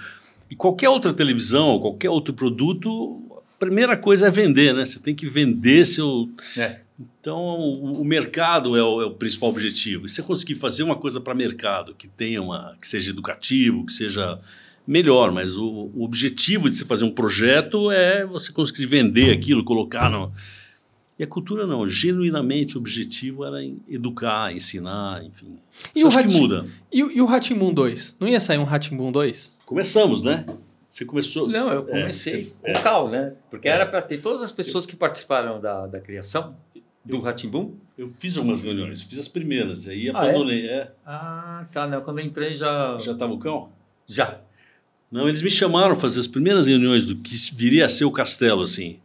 [0.49, 3.21] E qualquer outra televisão, qualquer outro produto,
[3.57, 4.87] a primeira coisa é vender, né?
[4.87, 6.29] Você tem que vender seu.
[6.57, 6.79] É.
[7.21, 10.07] Então, o, o mercado é o, é o, principal objetivo.
[10.07, 13.87] E se você conseguir fazer uma coisa para mercado que tenha uma, que seja educativo,
[13.87, 14.39] que seja
[14.87, 19.65] melhor, mas o, o, objetivo de você fazer um projeto é você conseguir vender aquilo,
[19.65, 20.33] colocar no.
[21.19, 25.59] E a cultura não, genuinamente o objetivo era educar, ensinar, enfim.
[25.95, 26.67] E Isso o que muda.
[26.91, 28.17] E, e o Ratimbun 2?
[28.19, 29.59] Não ia sair um Ratimbun 2?
[29.65, 30.45] Começamos, né?
[30.89, 31.49] Você começou.
[31.49, 32.73] Não, eu é, comecei é, você, com é.
[32.75, 33.35] Cal, né?
[33.51, 33.73] Porque é.
[33.73, 36.55] era para ter todas as pessoas que participaram da, da criação
[37.05, 37.75] do Ratimbum.
[37.97, 40.67] Eu fiz algumas reuniões, fiz as primeiras, aí ah, abandonei.
[40.67, 40.93] É?
[41.05, 42.01] Ah, tá, né?
[42.01, 42.99] Quando eu entrei já.
[42.99, 43.69] Já estava o cão?
[44.07, 44.41] Já.
[45.11, 48.11] Não, eles me chamaram para fazer as primeiras reuniões do que viria a ser o
[48.11, 48.99] castelo, assim.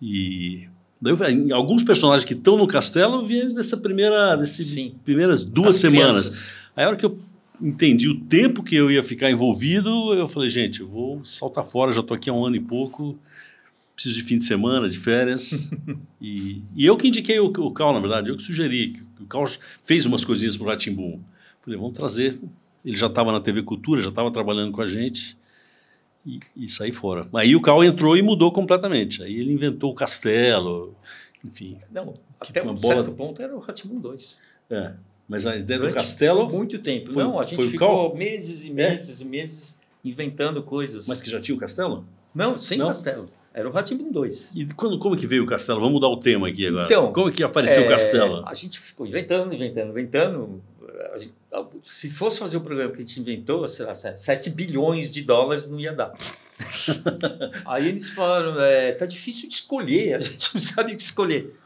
[0.00, 0.68] E
[1.00, 1.14] daí
[1.52, 4.66] alguns personagens que estão no castelo vieram dessa primeira, dessas
[5.04, 6.28] primeiras duas as semanas.
[6.28, 6.52] Crianças.
[6.76, 7.18] Aí a hora que eu
[7.60, 11.92] entendi o tempo que eu ia ficar envolvido, eu falei, gente, eu vou saltar fora,
[11.92, 13.18] já estou aqui há um ano e pouco,
[13.98, 15.70] preciso de fim de semana, de férias.
[16.20, 19.02] e, e, eu que indiquei o, o Cal, na verdade, eu que sugeri.
[19.20, 19.44] O Cal
[19.82, 21.20] fez umas coisinhas para o Ratimbum.
[21.60, 22.38] Falei, vamos trazer
[22.84, 25.36] ele já estava na TV Cultura, já estava trabalhando com a gente
[26.24, 27.26] e, e saí fora.
[27.34, 29.22] Aí o Cal entrou e mudou completamente.
[29.22, 30.94] Aí ele inventou o castelo,
[31.44, 31.78] enfim.
[31.90, 32.94] Não, até um bola...
[32.96, 34.38] certo ponto era o Ratimun 2.
[34.70, 34.94] É,
[35.28, 36.48] mas a ideia Durante do castelo...
[36.48, 37.12] Muito tempo.
[37.12, 39.24] Foi, Não, a gente ficou meses e meses é?
[39.24, 41.06] e meses inventando coisas.
[41.06, 42.06] Mas que já tinha o castelo?
[42.34, 42.86] Não, sem Não?
[42.86, 43.26] castelo.
[43.58, 44.52] Era o Ratimbun 2.
[44.54, 45.80] E quando, como que veio o castelo?
[45.80, 46.84] Vamos mudar o tema aqui agora.
[46.84, 48.44] Então, como que apareceu é, o castelo?
[48.46, 50.62] A gente ficou inventando, inventando, inventando.
[51.16, 51.34] Gente,
[51.82, 55.66] se fosse fazer o programa que a gente inventou, sei lá, 7 bilhões de dólares
[55.66, 56.12] não ia dar.
[57.66, 61.58] Aí eles falaram, é, tá difícil de escolher, a gente não sabe o que escolher.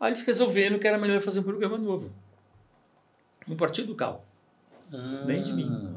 [0.00, 2.10] Aí eles resolveram que era melhor fazer um programa novo.
[3.46, 4.24] No Partido do Cal.
[4.90, 5.24] Ah.
[5.26, 5.96] Nem de mim.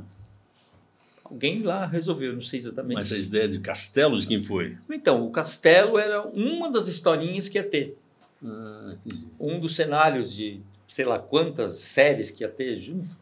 [1.29, 2.95] Alguém lá resolveu, não sei exatamente.
[2.95, 4.77] Mas a ideia de castelo de quem foi?
[4.89, 7.97] Então, o castelo era uma das historinhas que ia ter.
[8.43, 8.95] Ah,
[9.39, 13.15] um dos cenários de sei lá quantas séries que ia ter junto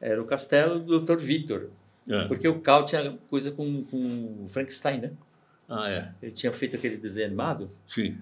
[0.00, 1.16] era o castelo do Dr.
[1.16, 1.70] Victor.
[2.08, 2.26] É.
[2.26, 5.12] Porque o Cal tinha coisa com, com o Frankenstein, né?
[5.68, 6.12] Ah, é.
[6.22, 7.70] Ele tinha feito aquele desenho animado.
[7.86, 8.18] Sim.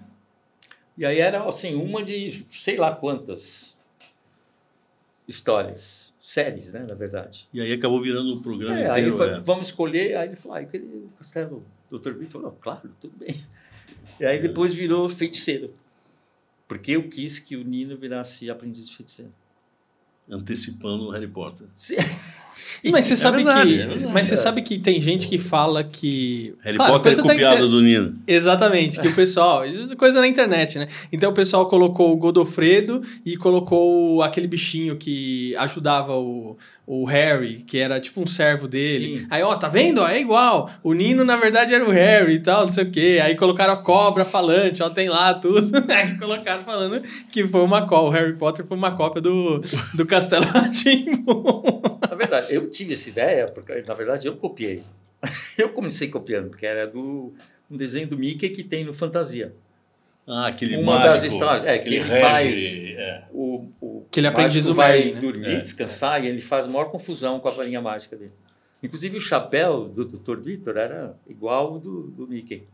[0.97, 3.77] E aí era, assim, uma de sei lá quantas
[5.27, 7.47] histórias, séries, né, na verdade.
[7.53, 9.11] E aí acabou virando um programa é, inteiro.
[9.11, 9.39] Aí foi, é.
[9.41, 12.13] vamos escolher, aí ele falou, ah, eu queria o castelo do Dr.
[12.13, 12.41] Victor.
[12.41, 13.45] Falou, claro, tudo bem.
[14.19, 15.71] E aí depois virou feiticeiro.
[16.67, 19.31] Porque eu quis que o Nino virasse aprendiz de feiticeiro
[20.29, 21.67] antecipando o Harry Potter.
[21.73, 21.97] Sim.
[22.55, 22.89] Sim.
[22.89, 25.83] Mas você é sabe verdade, que, é mas você sabe que tem gente que fala
[25.83, 27.67] que Harry claro, Potter é copiado inter...
[27.67, 28.15] do Nino.
[28.25, 29.63] Exatamente, que o pessoal,
[29.97, 30.87] coisa na internet, né?
[31.11, 37.63] Então o pessoal colocou o Godofredo e colocou aquele bichinho que ajudava o, o Harry,
[37.65, 39.19] que era tipo um servo dele.
[39.19, 39.27] Sim.
[39.29, 40.05] Aí, ó, tá vendo?
[40.05, 40.69] É igual.
[40.83, 43.19] O Nino, na verdade, era o Harry e tal, não sei o quê.
[43.23, 45.71] Aí colocaram a cobra falante, ó, tem lá tudo.
[45.91, 48.05] Aí colocaram falando que foi uma cópia.
[48.05, 49.61] O Harry Potter foi uma cópia do,
[49.95, 51.97] do Castelo Rá-Tim-Bum.
[52.07, 54.83] Na verdade, eu tive essa ideia, porque na verdade eu copiei.
[55.57, 57.33] Eu comecei copiando, porque era do
[57.71, 59.55] um desenho do Mickey que tem no Fantasia.
[60.27, 63.23] Ah, aquele Uma mágico, das histórias, é, que ele rege, faz é.
[63.31, 65.21] o, o que ele aprende do vai né?
[65.21, 65.59] dormir, é.
[65.61, 68.31] descansar e ele faz a maior confusão com a varinha mágica dele.
[68.81, 70.39] Inclusive o chapéu do Dr.
[70.39, 72.67] Victor era igual do, do Mickey.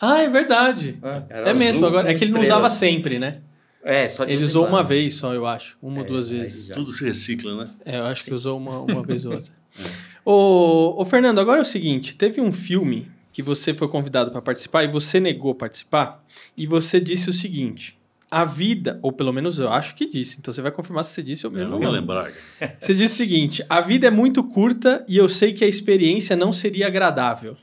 [0.00, 0.98] Ah, é verdade.
[1.30, 3.40] É, é mesmo, agora é que ele não usava sempre, né?
[3.84, 5.76] É, só Ele usou uma vez só, eu acho.
[5.82, 6.68] Uma ou é, duas vezes.
[6.68, 7.70] Tudo se recicla, né?
[7.84, 8.30] É, eu acho Sim.
[8.30, 9.52] que usou uma, uma vez ou outra.
[9.78, 9.82] é.
[10.24, 14.40] ô, ô, Fernando, agora é o seguinte: teve um filme que você foi convidado para
[14.40, 16.24] participar e você negou participar,
[16.56, 17.98] e você disse o seguinte:
[18.30, 21.22] a vida, ou pelo menos eu acho que disse, então você vai confirmar se você
[21.22, 21.66] disse ou mesmo.
[21.66, 22.32] Eu não vou lembrar.
[22.80, 26.34] Você disse o seguinte: a vida é muito curta e eu sei que a experiência
[26.34, 27.56] não seria agradável.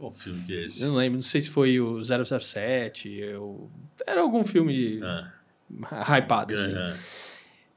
[0.00, 0.82] Qual filme que é esse?
[0.82, 3.70] Eu não lembro, não sei se foi o 007, eu...
[4.06, 5.30] era algum filme ah.
[6.16, 6.74] hypado, assim.
[6.74, 6.96] Ah.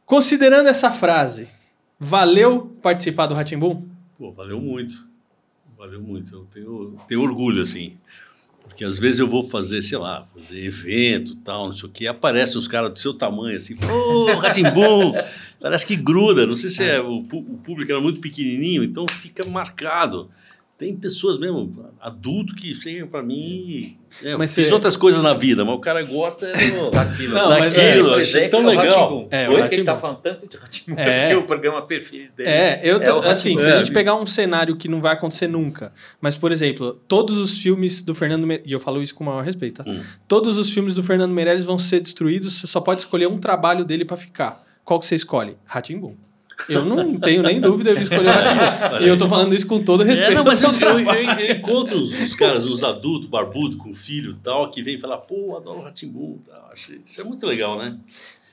[0.05, 1.49] Considerando essa frase,
[1.99, 3.85] valeu participar do Ratimbum?
[4.17, 5.05] Pô, valeu muito.
[5.77, 6.33] Valeu muito.
[6.33, 7.97] Eu tenho, tenho orgulho, assim.
[8.63, 12.07] Porque às vezes eu vou fazer, sei lá, fazer evento tal, não sei o quê,
[12.07, 15.11] aparecem os caras do seu tamanho, assim, ô, oh, Ratimbum!
[15.59, 16.47] Parece que gruda.
[16.47, 20.31] Não sei se é, o, o público era muito pequenininho, então fica marcado.
[20.83, 23.95] Tem pessoas mesmo, adulto, que chegam para mim.
[24.21, 24.73] É, mas fiz você...
[24.73, 27.33] outras coisas na vida, mas o cara gosta do, daquilo.
[27.33, 29.25] Não, daquilo, é, achei tão legal.
[29.31, 31.21] É, Por isso que ele está falando tanto de Ratimbun, é.
[31.21, 32.49] porque o programa perfeito dele.
[32.49, 35.93] É, eu é assim, se a gente pegar um cenário que não vai acontecer nunca,
[36.19, 39.27] mas, por exemplo, todos os filmes do Fernando Meirelles, e eu falo isso com o
[39.27, 39.89] maior respeito, tá?
[39.89, 40.01] Hum.
[40.27, 43.85] Todos os filmes do Fernando Meirelles vão ser destruídos, você só pode escolher um trabalho
[43.85, 44.61] dele para ficar.
[44.83, 45.55] Qual que você escolhe?
[45.63, 46.17] Ratimbum.
[46.69, 49.05] Eu não tenho nem dúvida de escolher o Ratimbun.
[49.05, 50.31] e eu tô falando isso com todo respeito.
[50.31, 53.93] É, não, mas eu, eu, eu, eu encontro os, os caras, os adultos, barbudo, com
[53.93, 56.37] filho e tal, que vêm falar, pô, adoro o Ratimbun.
[56.45, 56.69] Tal.
[56.71, 57.97] Achei- Isso é muito legal, né?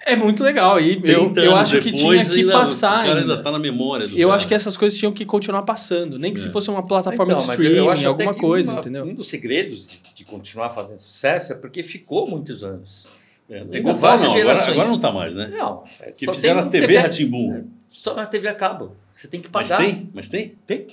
[0.07, 0.81] É muito legal.
[0.81, 3.43] E eu, 30 eu acho que tinha que ainda- passar O cara ainda.
[3.43, 4.37] tá na memória do Eu cara.
[4.39, 6.19] acho que essas coisas tinham que continuar passando.
[6.19, 6.51] Nem que se É.
[6.51, 9.05] fosse uma plataforma Então, de eu- eu streaming, alguma coisa, uma- entendeu?
[9.05, 13.05] Um dos segredos de, de continuar fazendo sucesso é porque ficou muitos anos.
[13.49, 15.51] É, Ainda igual- várias não, agora, agora não tá mais, né?
[15.53, 17.65] Não, é, Que fizeram a TV Ratimbum.
[17.91, 18.97] Só na TV a cabo.
[19.13, 19.85] Você tem que Mas pagar.
[19.85, 20.09] tem?
[20.15, 20.55] Mas tem?
[20.67, 20.87] Tem.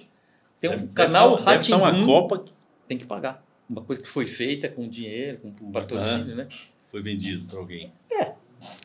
[0.60, 2.52] Tem um Deve- canal deve deve tá uma Copa que
[2.88, 3.42] tem que pagar.
[3.70, 6.48] Uma coisa que foi feita com dinheiro, com patrocínio, né?
[6.90, 7.92] foi vendido para alguém.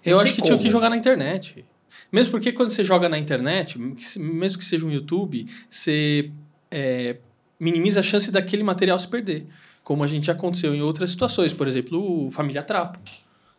[0.04, 0.70] Eu Não acho que tinha que como.
[0.72, 1.64] jogar na internet.
[2.10, 3.78] Mesmo porque quando você joga na internet,
[4.18, 6.30] mesmo que seja um YouTube, você
[6.70, 7.16] é,
[7.58, 9.46] minimiza a chance daquele material se perder.
[9.82, 11.52] Como a gente já aconteceu em outras situações.
[11.54, 12.98] Por exemplo, o Família Trapo.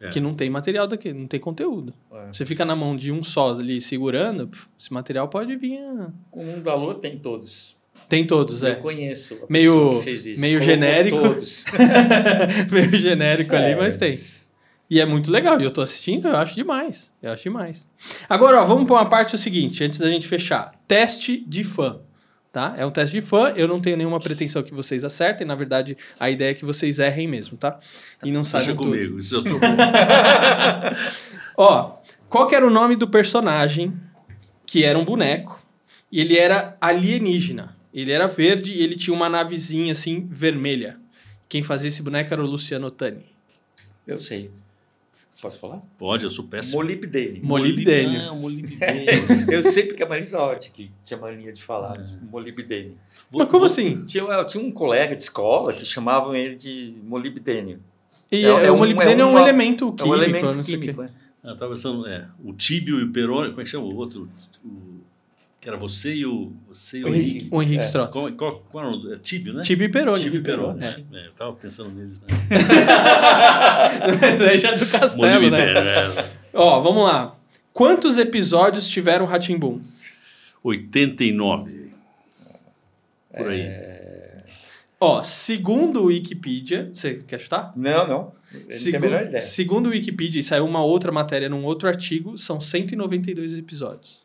[0.04, 0.10] É.
[0.10, 1.94] Que não tem material daqui, não tem conteúdo.
[2.12, 2.28] É.
[2.34, 5.78] Você fica na mão de um só ali segurando, pf, esse material pode vir.
[5.80, 7.76] a- Com um valor tem todos.
[8.10, 8.76] Tem todos, Eu é.
[8.76, 9.36] conheço.
[9.36, 10.42] a Meio- pessoa que fez isso.
[10.42, 11.18] meio genérico.
[11.20, 11.66] Todos.
[12.72, 14.14] Meio genérico ali, É, mas tem.
[14.90, 15.60] E é muito legal.
[15.60, 17.14] E eu tô assistindo, eu acho demais.
[17.22, 17.88] Eu acho demais.
[18.30, 20.74] Agora, ó, vamos para uma parte o seguinte, antes da gente fechar.
[20.88, 22.00] Teste de fã.
[22.54, 22.76] Tá?
[22.78, 25.98] É um teste de fã, eu não tenho nenhuma pretensão que vocês acertem, na verdade,
[26.20, 27.80] a ideia é que vocês errem mesmo, tá?
[28.24, 28.92] E não Deixa saibam tudo.
[28.92, 29.18] comigo.
[29.18, 29.58] Isso eu tô...
[31.58, 31.98] Ó,
[32.30, 34.00] qual que era o nome do personagem
[34.68, 35.60] que era um boneco
[36.12, 37.76] e ele era alienígena?
[37.92, 41.00] Ele era verde e ele tinha uma navezinha assim vermelha.
[41.50, 43.26] Quem fazia esse boneco era o Luciano Tani.
[44.06, 44.52] Eu sei.
[45.42, 45.82] Posso falar?
[45.98, 46.78] Pode, eu sou péssimo.
[46.78, 47.44] Molibdênio.
[47.44, 48.22] Molibdênio.
[48.30, 49.52] Ah, molibdênio.
[49.52, 52.04] Eu sei porque a Marisa Hort que tinha mania de falar É.
[52.04, 52.96] de molibdênio.
[53.32, 54.06] Mas como assim?
[54.06, 57.80] Tinha, eu tinha um colega de escola que chamavam ele de molibdênio.
[58.32, 60.46] E É- é, é o um- molibdênio é é um elemento É químico, um elemento
[60.58, 60.86] não sei o quê.
[60.88, 61.02] químico.
[61.02, 61.10] né?
[61.44, 64.30] Ah, tava pensando, é, o Tíbio e o Peroni, como é que chama o outro?
[64.64, 64.93] O-
[65.64, 67.30] que era você e o, você e o O Henrique.
[67.38, 67.48] Henrique.
[67.56, 67.86] O Henrique É.
[67.86, 68.12] Strota.
[68.12, 69.62] Qual, qual, qual era o é, Tíbio, né?
[69.62, 70.20] Tibi e Peroni.
[70.20, 70.84] Tíbio e Peroni.
[70.84, 70.88] É.
[71.14, 72.20] É, eu tava pensando neles.
[72.20, 72.28] Né?
[74.40, 75.40] Daí já é do castelo, né?
[75.40, 76.30] Molibdênio, é.
[76.54, 77.38] Ó, vamos lá.
[77.72, 79.82] Quantos episódios tiveram Ratimbum?
[80.64, 81.92] 89.
[83.36, 83.68] Por aí.
[85.00, 87.72] Ó, segundo o Wikipedia, você quer chutar?
[87.76, 88.32] Não, não.
[88.54, 89.42] Ele tem a Segu- menor ideia.
[89.42, 94.23] Segundo o Wikipedia, e saiu uma outra matéria num outro artigo, são 192 episódios.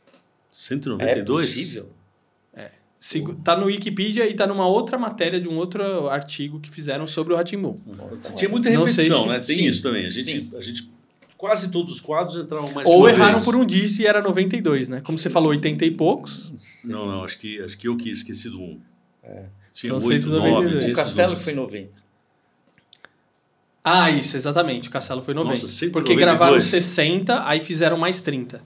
[0.63, 1.45] 192?
[1.45, 1.89] É possível?
[3.01, 7.07] Segu- Tá no Wikipedia e tá numa outra matéria de um outro artigo que fizeram
[7.07, 7.79] sobre o Ratimbum.
[8.35, 9.39] Tinha muita repetição, se- né?
[9.39, 10.05] Tem sim, isso também.
[10.07, 10.51] A gente, sim.
[10.57, 10.91] a gente,
[11.37, 13.45] quase todos os quadros entravam mais que Ou erraram vez.
[13.45, 15.01] por um dígito e era 92, né?
[15.01, 16.53] Como você falou, 80 e poucos.
[16.87, 18.81] Não, não, acho que, acho que eu que esqueci do 1.
[19.73, 20.83] Tinha Então, 8, 9, 192.
[20.83, 21.45] tinha O Castelo números.
[21.45, 21.93] foi 90.
[23.85, 24.89] Ah, isso, exatamente.
[24.89, 25.51] O Castelo foi 90.
[25.53, 25.93] Nossa, 192.
[25.93, 28.61] Porque gravaram 60, aí fizeram mais 30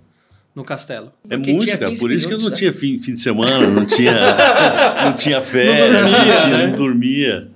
[0.54, 1.12] no Castelo.
[1.28, 1.88] É muito, cara.
[1.88, 4.12] 15 Por isso que eu não minutos, tinha fim, fim de semana, não tinha,
[5.04, 6.66] não tinha férias, não, dormia, tinha, né?
[6.66, 7.48] não dormia.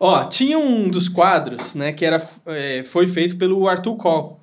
[0.00, 4.40] Ó, tinha um dos quadros, né, que era, é, foi feito pelo Arthur Coll.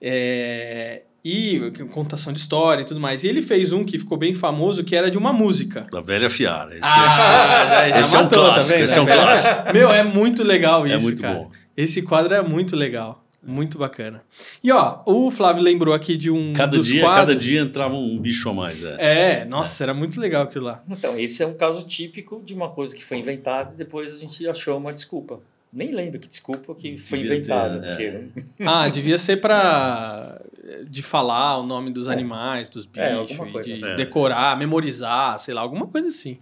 [0.00, 3.24] É, e contação de história e tudo mais.
[3.24, 5.84] E ele fez um que ficou bem famoso, que era de uma música.
[5.90, 6.70] Da velha fiara.
[6.70, 9.72] Esse Ah, já, esse é um clássico, esse é um clássico.
[9.72, 11.34] Meu, é muito legal é, isso, é muito cara.
[11.34, 11.50] bom.
[11.76, 13.25] Esse quadro é muito legal.
[13.46, 14.22] Muito bacana.
[14.62, 17.20] E ó, o Flávio lembrou aqui de um Cada dos dia, quadros.
[17.26, 18.82] cada dia entrava um bicho a mais.
[18.84, 18.96] É.
[19.40, 20.82] É, nossa, era muito legal aquilo lá.
[20.88, 24.18] Então, esse é um caso típico de uma coisa que foi inventada e depois a
[24.18, 25.40] gente achou uma desculpa.
[25.72, 27.86] Nem lembro que desculpa que foi Devia ter, inventada.
[27.86, 27.90] é.
[27.90, 30.40] porque- Ah, devia ser pra
[30.88, 33.96] de falar o nome dos animais, dos É, bichos, e de assim.
[33.96, 36.38] decorar, memorizar, sei lá, alguma coisa assim.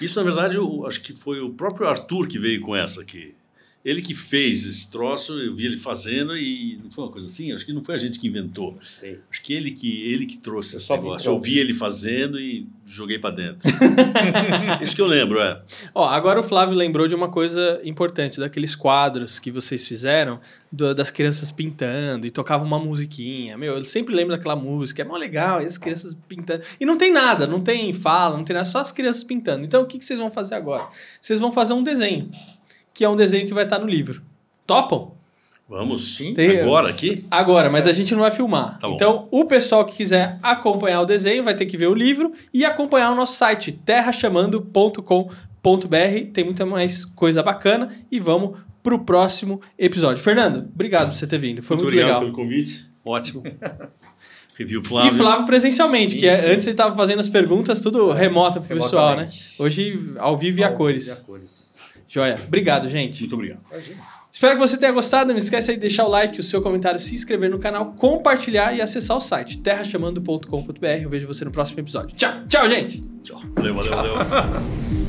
[0.00, 3.34] Isso, na verdade, eu acho que foi o próprio Arthur que veio com essa aqui.
[3.84, 7.52] Ele que fez esse troço, eu vi ele fazendo e não foi uma coisa assim?
[7.52, 8.78] Acho que não foi a gente que inventou.
[8.84, 9.18] Sei.
[9.28, 11.28] Acho que ele que, ele que trouxe Eu esse negócio.
[11.30, 13.68] Eu vi ele fazendo e joguei para dentro.
[14.80, 15.60] Isso que eu lembro, é.
[15.94, 20.40] Ó, agora o Flávio lembrou de uma coisa importante, daqueles quadros que vocês fizeram,
[20.70, 23.58] do- das crianças pintando e tocava uma musiquinha.
[23.58, 26.62] Meu, eu sempre lembro daquela música, é mó legal, e as crianças pintando.
[26.80, 29.64] E não tem nada, não tem fala, não tem nada, só as crianças pintando.
[29.64, 30.86] Então o que, que vocês vão fazer agora?
[31.20, 32.30] Vocês vão fazer um desenho,
[33.02, 34.22] que é um desenho que vai estar no livro.
[34.64, 35.10] Topam?
[35.68, 36.34] Vamos, Sim.
[36.34, 37.26] Tem- agora aqui?
[37.28, 38.78] Agora, mas a gente não vai filmar.
[38.78, 42.30] Tá então, o pessoal que quiser acompanhar o desenho vai ter que ver o livro
[42.54, 46.30] e acompanhar o nosso site terrachamando.com.br.
[46.32, 50.22] Tem muita mais coisa bacana e vamos pro próximo episódio.
[50.22, 51.60] Fernando, obrigado por você ter vindo.
[51.60, 52.20] Foi muito, obrigado legal.
[52.20, 52.86] pelo convite.
[53.04, 53.42] Ótimo.
[54.56, 55.10] Review Flávio.
[55.10, 56.46] E Flávio presencialmente, Sim, que é- sim.
[56.52, 59.28] antes ele estava fazendo as perguntas tudo remoto pro pessoal, né?
[59.58, 61.06] Hoje ao vivo e a Ao cores.
[61.06, 61.71] vivo e a cores.
[62.08, 62.36] Joia.
[62.46, 63.20] Obrigado, gente.
[63.20, 63.60] Muito obrigado.
[64.30, 65.30] Espero que você tenha gostado.
[65.30, 68.74] Não esquece aí de deixar o like, o seu comentário, se inscrever no canal, compartilhar
[68.74, 70.86] e acessar o site terrachamando.com.br.
[71.02, 72.16] Eu vejo você no próximo episódio.
[72.16, 73.00] Tchau, tchau, gente.
[73.22, 73.40] Tchau.
[73.54, 74.92] Valeu, valeu, valeu.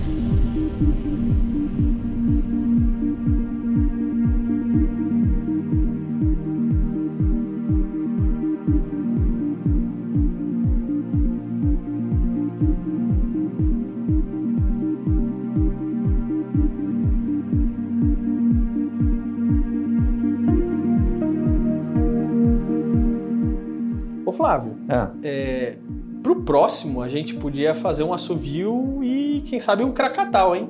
[24.93, 25.75] Ah, é,
[26.21, 30.69] pro próximo a gente podia fazer um assovio e, quem sabe, um cracatal, hein?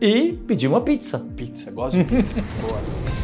[0.00, 1.18] E pedir uma pizza.
[1.36, 2.34] Pizza, gosto de pizza.
[2.66, 3.23] Boa.